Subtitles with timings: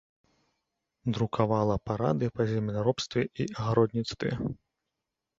[1.17, 4.31] Друкавала парады па земляробстве і агародніцтве.